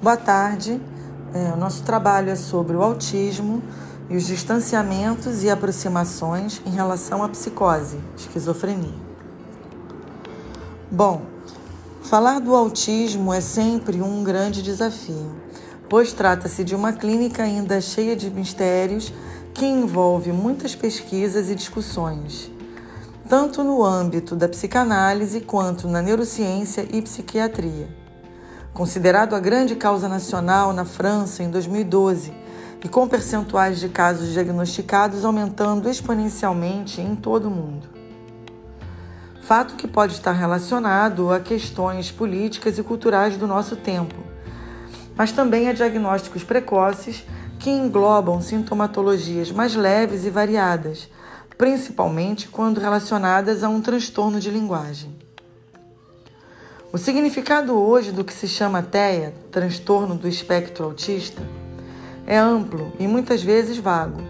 Boa 0.00 0.16
tarde. 0.16 0.80
É, 1.34 1.52
o 1.52 1.56
nosso 1.56 1.82
trabalho 1.82 2.30
é 2.30 2.36
sobre 2.36 2.76
o 2.76 2.82
autismo 2.84 3.60
e 4.08 4.16
os 4.16 4.28
distanciamentos 4.28 5.42
e 5.42 5.50
aproximações 5.50 6.62
em 6.64 6.70
relação 6.70 7.20
à 7.20 7.28
psicose, 7.28 7.98
esquizofrenia. 8.16 8.94
Bom, 10.88 11.22
falar 12.00 12.38
do 12.38 12.54
autismo 12.54 13.34
é 13.34 13.40
sempre 13.40 14.00
um 14.00 14.22
grande 14.22 14.62
desafio, 14.62 15.34
pois 15.88 16.12
trata-se 16.12 16.62
de 16.62 16.76
uma 16.76 16.92
clínica 16.92 17.42
ainda 17.42 17.80
cheia 17.80 18.14
de 18.14 18.30
mistérios 18.30 19.12
que 19.52 19.66
envolve 19.66 20.30
muitas 20.30 20.76
pesquisas 20.76 21.50
e 21.50 21.56
discussões, 21.56 22.52
tanto 23.28 23.64
no 23.64 23.84
âmbito 23.84 24.36
da 24.36 24.48
psicanálise 24.48 25.40
quanto 25.40 25.88
na 25.88 26.00
neurociência 26.00 26.86
e 26.88 27.02
psiquiatria 27.02 28.07
considerado 28.72 29.34
a 29.34 29.40
grande 29.40 29.74
causa 29.74 30.08
nacional 30.08 30.72
na 30.72 30.84
França 30.84 31.42
em 31.42 31.50
2012 31.50 32.32
e 32.82 32.88
com 32.88 33.08
percentuais 33.08 33.80
de 33.80 33.88
casos 33.88 34.32
diagnosticados 34.32 35.24
aumentando 35.24 35.88
exponencialmente 35.88 37.00
em 37.00 37.16
todo 37.16 37.48
o 37.48 37.50
mundo. 37.50 37.88
Fato 39.40 39.76
que 39.76 39.88
pode 39.88 40.12
estar 40.12 40.32
relacionado 40.32 41.32
a 41.32 41.40
questões 41.40 42.12
políticas 42.12 42.78
e 42.78 42.82
culturais 42.82 43.36
do 43.36 43.46
nosso 43.46 43.76
tempo, 43.76 44.14
mas 45.16 45.32
também 45.32 45.68
a 45.68 45.72
diagnósticos 45.72 46.44
precoces 46.44 47.24
que 47.58 47.70
englobam 47.70 48.40
sintomatologias 48.40 49.50
mais 49.50 49.74
leves 49.74 50.24
e 50.24 50.30
variadas, 50.30 51.08
principalmente 51.56 52.48
quando 52.48 52.78
relacionadas 52.78 53.64
a 53.64 53.68
um 53.68 53.80
transtorno 53.80 54.38
de 54.38 54.50
linguagem. 54.50 55.27
O 56.90 56.96
significado 56.96 57.78
hoje 57.78 58.12
do 58.12 58.24
que 58.24 58.32
se 58.32 58.48
chama 58.48 58.82
TEA, 58.82 59.34
transtorno 59.52 60.14
do 60.14 60.26
espectro 60.26 60.86
autista, 60.86 61.42
é 62.26 62.38
amplo 62.38 62.90
e 62.98 63.06
muitas 63.06 63.42
vezes 63.42 63.76
vago. 63.76 64.22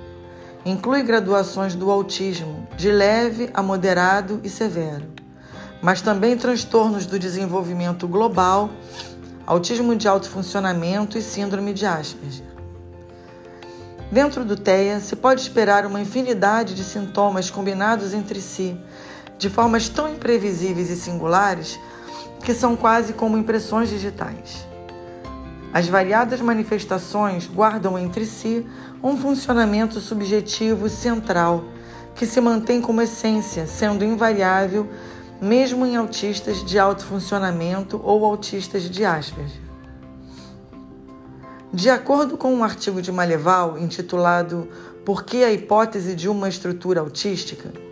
Inclui 0.65 1.05
graduações 1.05 1.77
do 1.77 1.89
autismo, 1.89 2.67
de 2.77 2.91
leve 2.91 3.48
a 3.55 3.62
moderado 3.62 4.41
e 4.42 4.50
severo, 4.50 5.06
mas 5.81 6.03
também 6.03 6.37
transtornos 6.37 7.06
do 7.06 7.17
desenvolvimento 7.17 8.09
global, 8.09 8.69
autismo 9.47 9.95
de 9.95 10.09
alto 10.09 10.28
funcionamento 10.28 11.17
e 11.17 11.22
síndrome 11.22 11.72
de 11.72 11.87
Asperger. 11.87 12.45
Dentro 14.11 14.45
do 14.45 14.56
TEA, 14.56 14.98
se 14.98 15.15
pode 15.15 15.43
esperar 15.43 15.87
uma 15.87 16.00
infinidade 16.00 16.75
de 16.75 16.83
sintomas 16.83 17.50
combinados 17.50 18.12
entre 18.12 18.41
si, 18.41 18.77
de 19.39 19.48
formas 19.48 19.89
tão 19.89 20.12
imprevisíveis 20.12 20.91
e 20.91 20.97
singulares 20.97 21.78
que 22.42 22.55
são 22.55 22.77
quase 22.77 23.12
como 23.12 23.36
impressões 23.36 23.88
digitais. 23.88 24.66
As 25.72 25.86
variadas 25.86 26.41
manifestações 26.41 27.47
guardam 27.47 27.98
entre 27.98 28.25
si 28.25 28.66
um 29.02 29.16
funcionamento 29.16 30.00
subjetivo 30.00 30.88
central 30.88 31.64
que 32.14 32.27
se 32.27 32.41
mantém 32.41 32.80
como 32.80 33.02
essência, 33.02 33.66
sendo 33.66 34.05
invariável 34.05 34.88
mesmo 35.41 35.86
em 35.86 35.97
autistas 35.97 36.64
de 36.64 36.78
alto 36.78 37.05
funcionamento 37.05 38.00
ou 38.02 38.25
autistas 38.25 38.82
de 38.84 39.05
Asperger. 39.05 39.60
De 41.72 41.91
acordo 41.91 42.36
com 42.36 42.53
um 42.53 42.64
artigo 42.64 43.00
de 43.03 43.12
Maleval 43.12 43.78
intitulado 43.78 44.69
Por 45.05 45.25
que 45.25 45.44
a 45.44 45.53
hipótese 45.53 46.14
de 46.14 46.28
uma 46.28 46.48
estrutura 46.48 47.00
autística? 47.00 47.88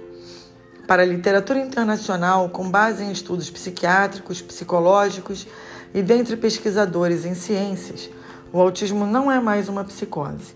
Para 0.86 1.02
a 1.02 1.06
literatura 1.06 1.58
internacional 1.58 2.48
com 2.48 2.70
base 2.70 3.02
em 3.02 3.10
estudos 3.10 3.50
psiquiátricos, 3.50 4.40
psicológicos 4.40 5.46
e 5.92 6.02
dentre 6.02 6.36
pesquisadores 6.36 7.24
em 7.24 7.34
ciências, 7.34 8.08
o 8.52 8.60
autismo 8.60 9.06
não 9.06 9.30
é 9.30 9.40
mais 9.40 9.68
uma 9.68 9.84
psicose. 9.84 10.54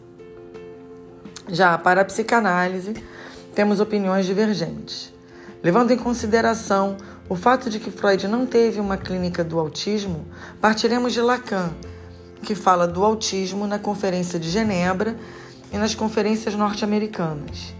Já 1.49 1.77
para 1.77 2.03
a 2.03 2.05
psicanálise, 2.05 2.95
temos 3.55 3.81
opiniões 3.81 4.25
divergentes. 4.25 5.13
Levando 5.63 5.91
em 5.91 5.99
consideração 5.99 6.97
o 7.29 7.35
fato 7.35 7.69
de 7.69 7.79
que 7.79 7.91
Freud 7.91 8.27
não 8.29 8.47
teve 8.47 8.81
uma 8.81 8.97
clínica 8.97 9.43
do 9.43 9.59
autismo, 9.59 10.27
partiremos 10.61 11.13
de 11.13 11.21
Lacan, 11.21 11.71
que 12.43 12.55
fala 12.55 12.87
do 12.87 13.05
autismo 13.05 13.67
na 13.67 13.79
Conferência 13.79 14.39
de 14.39 14.49
Genebra 14.49 15.17
e 15.73 15.77
nas 15.77 15.95
conferências 15.95 16.55
norte-americanas. 16.55 17.80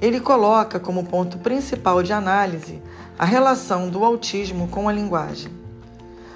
Ele 0.00 0.20
coloca 0.20 0.78
como 0.78 1.04
ponto 1.04 1.38
principal 1.38 2.02
de 2.02 2.12
análise 2.12 2.82
a 3.18 3.24
relação 3.24 3.88
do 3.88 4.04
autismo 4.04 4.68
com 4.68 4.88
a 4.88 4.92
linguagem. 4.92 5.50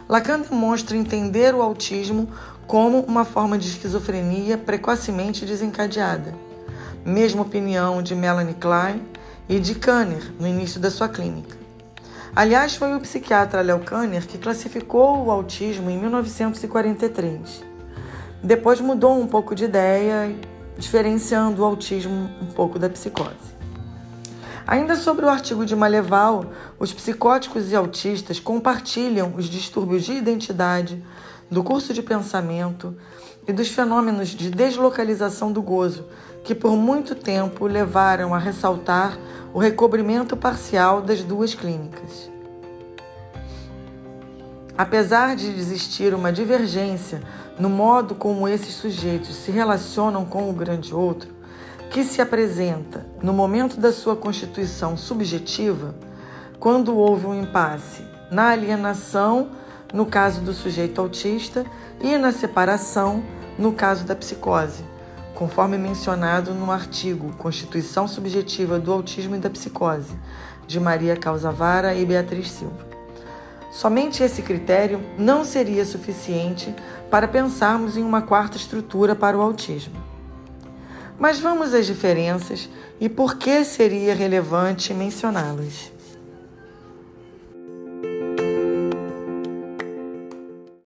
Lacan 0.09 0.41
demonstra 0.41 0.97
entender 0.97 1.55
o 1.55 1.63
autismo 1.63 2.29
como 2.67 3.01
uma 3.01 3.25
forma 3.25 3.59
de 3.59 3.69
esquizofrenia 3.69 4.57
precocemente 4.57 5.45
desencadeada. 5.45 6.35
Mesma 7.05 7.43
opinião 7.43 8.03
de 8.03 8.15
Melanie 8.15 8.55
Klein 8.55 9.03
e 9.49 9.59
de 9.59 9.75
Kanner 9.75 10.33
no 10.39 10.47
início 10.47 10.81
da 10.81 10.91
sua 10.91 11.09
clínica. 11.09 11.57
Aliás, 12.35 12.77
foi 12.77 12.95
o 12.95 13.01
psiquiatra 13.01 13.61
Léo 13.61 13.81
Kanner 13.81 14.27
que 14.27 14.39
classificou 14.39 15.25
o 15.25 15.31
autismo 15.31 15.91
em 15.91 15.99
1943. 15.99 17.63
Depois 18.43 18.81
mudou 18.81 19.21
um 19.21 19.27
pouco 19.27 19.55
de 19.55 19.65
ideia 19.65 20.35
diferenciando 20.81 21.61
o 21.61 21.65
autismo 21.65 22.31
um 22.41 22.47
pouco 22.47 22.79
da 22.79 22.89
psicose. 22.89 23.61
Ainda 24.67 24.97
sobre 24.97 25.27
o 25.27 25.29
artigo 25.29 25.67
de 25.67 25.77
Maleval, 25.77 26.47
os 26.79 26.93
psicóticos 26.93 27.71
e 27.71 27.77
autistas 27.77 28.41
compartilham 28.41 29.35
os 29.37 29.45
distúrbios 29.45 30.05
de 30.05 30.13
identidade, 30.13 31.05
do 31.51 31.63
curso 31.63 31.93
de 31.93 32.03
pensamento 32.03 32.97
e 33.47 33.53
dos 33.53 33.69
fenômenos 33.69 34.29
de 34.29 34.51
deslocalização 34.51 35.53
do 35.53 35.61
gozo, 35.61 36.07
que 36.45 36.55
por 36.55 36.77
muito 36.77 37.15
tempo 37.15 37.67
levaram 37.67 38.35
a 38.35 38.39
ressaltar 38.39 39.19
o 39.53 39.59
recobrimento 39.59 40.37
parcial 40.37 41.03
das 41.03 41.23
duas 41.23 41.55
clínicas. 41.55 42.31
Apesar 44.79 45.37
de 45.37 45.47
existir 45.47 46.15
uma 46.15 46.33
divergência 46.33 47.21
no 47.61 47.69
modo 47.69 48.15
como 48.15 48.49
esses 48.49 48.73
sujeitos 48.73 49.37
se 49.37 49.51
relacionam 49.51 50.25
com 50.25 50.49
o 50.49 50.53
grande 50.55 50.95
outro, 50.95 51.29
que 51.91 52.03
se 52.03 52.23
apresenta 52.23 53.07
no 53.23 53.35
momento 53.35 53.79
da 53.79 53.93
sua 53.93 54.17
constituição 54.17 54.97
subjetiva, 54.97 55.95
quando 56.59 56.97
houve 56.97 57.27
um 57.27 57.39
impasse 57.39 58.03
na 58.31 58.49
alienação, 58.49 59.51
no 59.93 60.07
caso 60.07 60.41
do 60.41 60.55
sujeito 60.55 61.03
autista, 61.03 61.67
e 62.01 62.17
na 62.17 62.33
separação, 62.33 63.23
no 63.59 63.73
caso 63.73 64.07
da 64.07 64.17
psicose, 64.17 64.83
conforme 65.35 65.77
mencionado 65.77 66.55
no 66.55 66.73
artigo 66.73 67.35
Constituição 67.37 68.09
Subjetiva 68.09 68.79
do 68.79 68.91
Autismo 68.91 69.37
e 69.37 69.39
da 69.39 69.51
Psicose, 69.51 70.17
de 70.67 70.81
Maria 70.81 71.15
Causavara 71.15 71.95
e 71.95 72.07
Beatriz 72.07 72.51
Silva. 72.51 72.90
Somente 73.71 74.23
esse 74.23 74.43
critério 74.43 75.01
não 75.17 75.45
seria 75.45 75.85
suficiente 75.85 76.75
para 77.11 77.29
pensarmos 77.29 77.97
em 77.97 78.03
uma 78.03 78.21
quarta 78.21 78.57
estrutura 78.57 79.15
para 79.15 79.39
o 79.39 79.41
autismo. 79.41 79.95
Mas 81.19 81.39
vamos 81.39 81.73
às 81.73 81.87
diferenças 81.87 82.69
e 83.01 83.09
por 83.09 83.37
que 83.37 83.65
seria 83.65 84.15
relevante 84.15 84.93
mencioná-las. 84.93 85.93